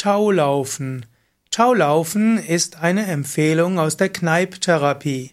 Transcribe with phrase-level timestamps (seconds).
[0.00, 1.04] Taulaufen.
[1.50, 5.32] Taulaufen ist eine Empfehlung aus der Kneipptherapie.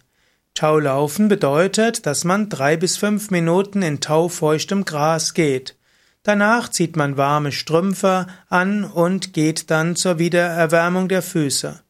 [0.52, 5.78] Taulaufen bedeutet, dass man drei bis fünf Minuten in taufeuchtem Gras geht.
[6.22, 11.80] Danach zieht man warme Strümpfe an und geht dann zur Wiedererwärmung der Füße.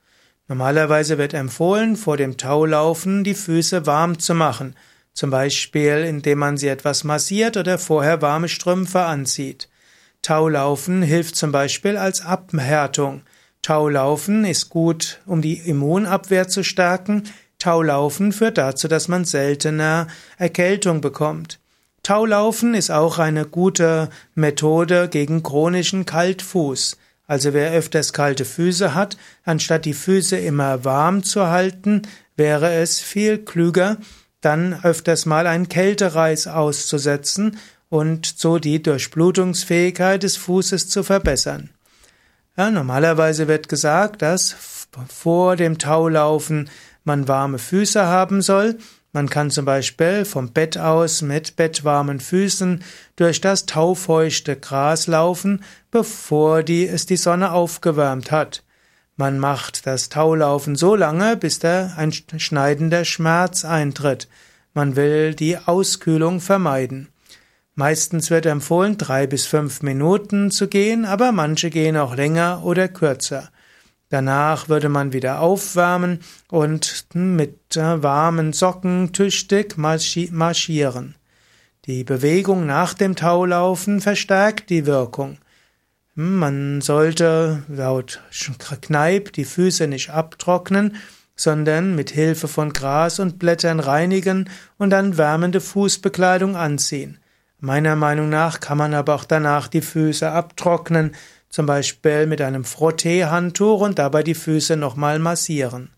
[0.46, 4.76] Normalerweise wird empfohlen, vor dem Taulaufen die Füße warm zu machen,
[5.14, 9.67] zum Beispiel indem man sie etwas massiert oder vorher warme Strümpfe anzieht.
[10.28, 13.22] Taulaufen hilft zum Beispiel als Abhärtung.
[13.62, 17.22] Taulaufen ist gut, um die Immunabwehr zu stärken.
[17.58, 21.60] Taulaufen führt dazu, dass man seltener Erkältung bekommt.
[22.02, 26.98] Taulaufen ist auch eine gute Methode gegen chronischen Kaltfuß.
[27.26, 32.02] Also wer öfters kalte Füße hat, anstatt die Füße immer warm zu halten,
[32.36, 33.96] wäre es viel klüger,
[34.42, 37.56] dann öfters mal einen Kältereis auszusetzen
[37.88, 41.70] und so die Durchblutungsfähigkeit des Fußes zu verbessern.
[42.56, 44.56] Ja, normalerweise wird gesagt, dass
[45.08, 46.68] vor dem Taulaufen
[47.04, 48.78] man warme Füße haben soll.
[49.12, 52.84] Man kann zum Beispiel vom Bett aus mit bettwarmen Füßen
[53.16, 58.64] durch das taufeuchte Gras laufen, bevor die, es die Sonne aufgewärmt hat.
[59.16, 64.28] Man macht das Taulaufen so lange, bis da ein schneidender Schmerz eintritt.
[64.74, 67.08] Man will die Auskühlung vermeiden.
[67.78, 72.88] Meistens wird empfohlen, drei bis fünf Minuten zu gehen, aber manche gehen auch länger oder
[72.88, 73.50] kürzer.
[74.08, 76.18] Danach würde man wieder aufwärmen
[76.48, 81.14] und mit äh, warmen Socken tüchtig marschieren.
[81.84, 85.38] Die Bewegung nach dem Taulaufen verstärkt die Wirkung.
[86.16, 88.20] Man sollte laut
[88.80, 90.96] Kneip die Füße nicht abtrocknen,
[91.36, 97.20] sondern mit Hilfe von Gras und Blättern reinigen und dann wärmende Fußbekleidung anziehen.
[97.60, 101.14] Meiner Meinung nach kann man aber auch danach die Füße abtrocknen,
[101.48, 105.90] zum Beispiel mit einem Frottee-Handtuch und dabei die Füße nochmal massieren.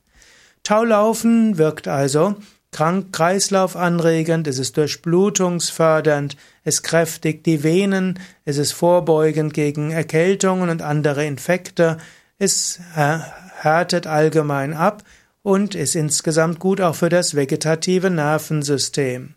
[0.62, 2.36] Taulaufen wirkt also
[2.72, 10.80] krank kreislaufanregend, es ist durchblutungsfördernd, es kräftigt die Venen, es ist vorbeugend gegen Erkältungen und
[10.80, 11.98] andere Infekte,
[12.39, 15.02] es härtet allgemein ab
[15.42, 19.34] und ist insgesamt gut auch für das vegetative Nervensystem.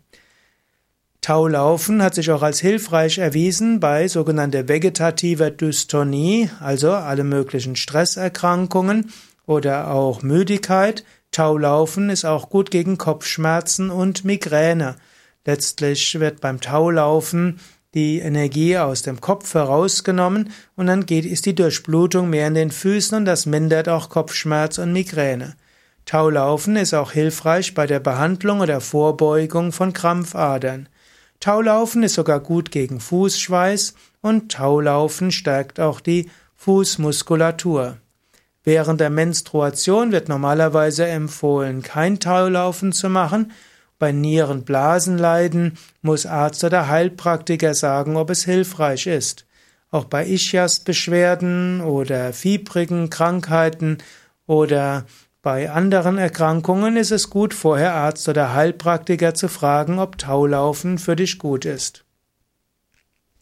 [1.24, 9.10] Taulaufen hat sich auch als hilfreich erwiesen bei sogenannter vegetativer Dystonie, also alle möglichen Stresserkrankungen
[9.46, 11.02] oder auch Müdigkeit.
[11.32, 14.96] Taulaufen ist auch gut gegen Kopfschmerzen und Migräne.
[15.46, 17.58] Letztlich wird beim Taulaufen
[17.94, 22.70] die Energie aus dem Kopf herausgenommen und dann geht, ist die Durchblutung mehr in den
[22.70, 25.54] Füßen und das mindert auch Kopfschmerz und Migräne.
[26.04, 30.90] Taulaufen ist auch hilfreich bei der Behandlung oder Vorbeugung von Krampfadern.
[31.40, 37.98] Taulaufen ist sogar gut gegen Fußschweiß und Taulaufen stärkt auch die Fußmuskulatur.
[38.64, 43.52] Während der Menstruation wird normalerweise empfohlen, kein Taulaufen zu machen.
[43.98, 49.44] Bei Nierenblasenleiden muss Arzt oder Heilpraktiker sagen, ob es hilfreich ist.
[49.90, 53.98] Auch bei Ischiasbeschwerden oder fiebrigen Krankheiten
[54.46, 55.04] oder
[55.44, 61.16] bei anderen Erkrankungen ist es gut, vorher Arzt oder Heilpraktiker zu fragen, ob Taulaufen für
[61.16, 62.03] dich gut ist.